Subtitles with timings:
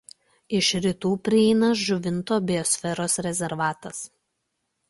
[0.59, 4.05] Iš rytų prieina Žuvinto biosferos rezervatas.